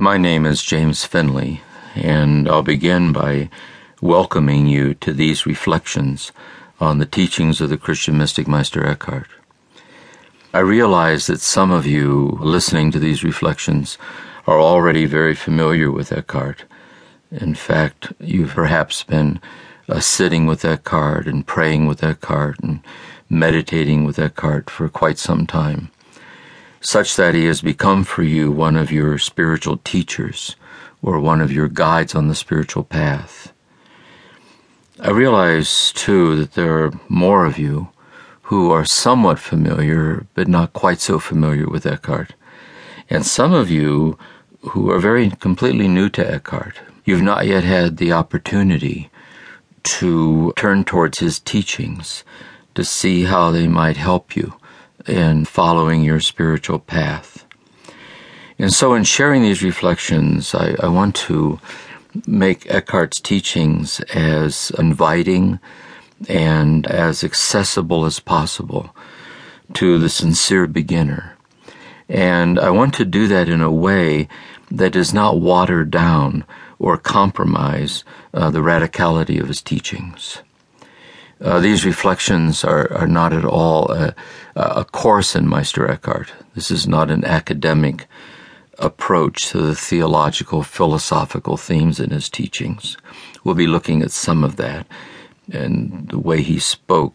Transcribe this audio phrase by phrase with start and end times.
[0.00, 1.60] My name is James Finley,
[1.96, 3.50] and I'll begin by
[4.00, 6.30] welcoming you to these reflections
[6.78, 9.26] on the teachings of the Christian mystic Meister Eckhart.
[10.54, 13.98] I realize that some of you listening to these reflections
[14.46, 16.62] are already very familiar with Eckhart.
[17.32, 19.40] In fact, you've perhaps been
[19.88, 22.84] uh, sitting with Eckhart and praying with Eckhart and
[23.28, 25.90] meditating with Eckhart for quite some time
[26.80, 30.56] such that he has become for you one of your spiritual teachers
[31.02, 33.52] or one of your guides on the spiritual path.
[35.00, 37.88] I realize, too, that there are more of you
[38.42, 42.34] who are somewhat familiar, but not quite so familiar with Eckhart.
[43.08, 44.18] And some of you
[44.60, 46.80] who are very completely new to Eckhart.
[47.04, 49.10] You've not yet had the opportunity
[49.84, 52.24] to turn towards his teachings,
[52.74, 54.54] to see how they might help you
[55.06, 57.44] in following your spiritual path.
[58.58, 61.60] And so, in sharing these reflections, I, I want to
[62.26, 65.60] make Eckhart's teachings as inviting
[66.28, 68.94] and as accessible as possible
[69.74, 71.36] to the sincere beginner.
[72.08, 74.28] And I want to do that in a way
[74.70, 76.44] that does not water down
[76.78, 80.42] or compromise uh, the radicality of his teachings.
[81.40, 84.14] Uh, these reflections are, are not at all a,
[84.56, 86.32] a course in Meister Eckhart.
[86.54, 88.06] This is not an academic
[88.78, 92.96] approach to the theological, philosophical themes in his teachings.
[93.44, 94.86] We'll be looking at some of that
[95.52, 97.14] and the way he spoke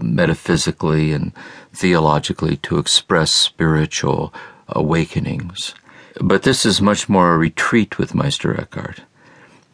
[0.00, 1.32] metaphysically and
[1.72, 4.32] theologically to express spiritual
[4.68, 5.74] awakenings.
[6.20, 9.02] But this is much more a retreat with Meister Eckhart.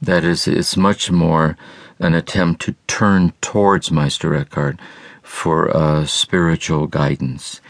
[0.00, 1.56] That is, it's much more
[2.02, 4.78] an attempt to turn towards Meister Eckhart
[5.22, 7.60] for uh, spiritual guidance.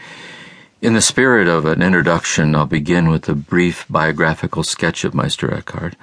[0.81, 5.53] In the spirit of an introduction, I'll begin with a brief biographical sketch of Meister
[5.53, 5.95] Eckhart,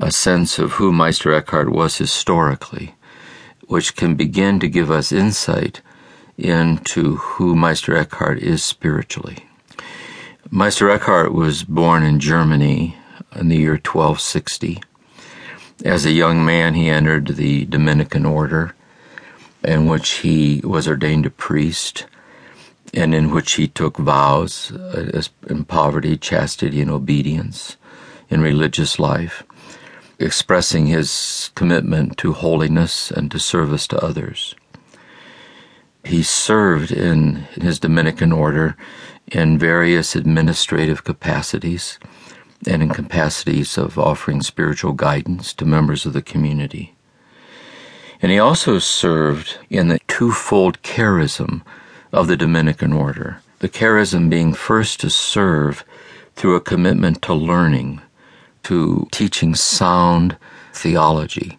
[0.00, 2.94] a sense of who Meister Eckhart was historically,
[3.66, 5.82] which can begin to give us insight
[6.38, 9.46] into who Meister Eckhart is spiritually.
[10.50, 12.96] Meister Eckhart was born in Germany
[13.36, 14.80] in the year 1260.
[15.84, 18.74] As a young man, he entered the Dominican order,
[19.62, 22.06] in which he was ordained a priest,
[22.92, 27.76] and in which he took vows uh, in poverty, chastity, and obedience
[28.28, 29.44] in religious life,
[30.18, 34.56] expressing his commitment to holiness and to service to others.
[36.02, 38.76] He served in his Dominican order
[39.30, 42.00] in various administrative capacities
[42.66, 46.94] and in capacities of offering spiritual guidance to members of the community.
[48.20, 51.62] And he also served in the twofold charism
[52.12, 53.40] of the Dominican order.
[53.60, 55.84] The charism being first to serve
[56.34, 58.00] through a commitment to learning,
[58.64, 60.36] to teaching sound
[60.72, 61.58] theology,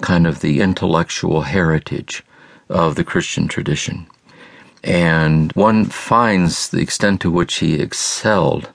[0.00, 2.24] kind of the intellectual heritage
[2.68, 4.06] of the Christian tradition.
[4.82, 8.70] And one finds the extent to which he excelled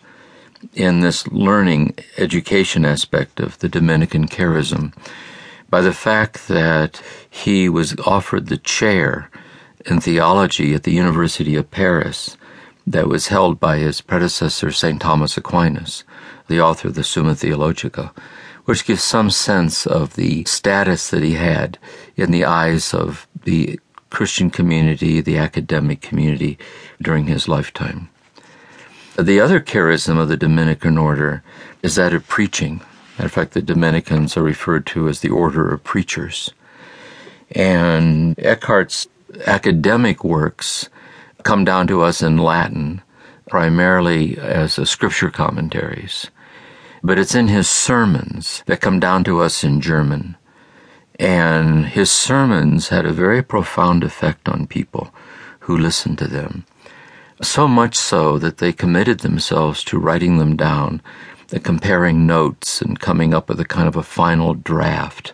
[0.73, 4.93] in this learning education aspect of the Dominican charism
[5.69, 9.29] by the fact that he was offered the chair
[9.85, 12.37] in theology at the University of Paris
[12.87, 15.01] that was held by his predecessor, St.
[15.01, 16.03] Thomas Aquinas,
[16.47, 18.13] the author of the Summa Theologica,
[18.65, 21.77] which gives some sense of the status that he had
[22.15, 26.57] in the eyes of the Christian community, the academic community
[27.01, 28.09] during his lifetime.
[29.17, 31.41] The other charism of the Dominican order
[31.81, 32.81] is that of preaching.
[33.17, 36.51] In fact, the Dominicans are referred to as the order of preachers.
[37.51, 39.07] And Eckhart's
[39.47, 40.89] academic works
[41.43, 43.01] come down to us in Latin,
[43.49, 46.29] primarily as scripture commentaries.
[47.01, 50.35] But it's in his sermons that come down to us in German.
[51.17, 55.13] And his sermons had a very profound effect on people
[55.61, 56.65] who listened to them
[57.41, 61.01] so much so that they committed themselves to writing them down,
[61.53, 65.33] uh, comparing notes and coming up with a kind of a final draft,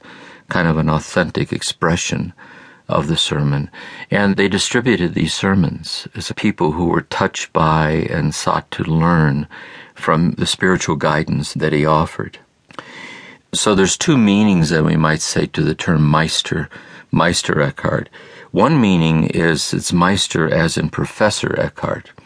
[0.49, 2.33] kind of an authentic expression
[2.87, 3.69] of the sermon.
[4.09, 9.47] And they distributed these sermons as people who were touched by and sought to learn
[9.95, 12.39] from the spiritual guidance that he offered.
[13.53, 16.69] So there's two meanings that we might say to the term Meister,
[17.11, 18.09] Meister Eckhart.
[18.51, 22.11] One meaning is it's Meister as in Professor Eckhart.